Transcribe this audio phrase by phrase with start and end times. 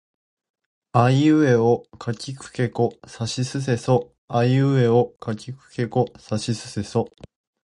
[0.93, 7.07] あいうえおかきくけこさしすせそあいうえおかきくけこさしすせそ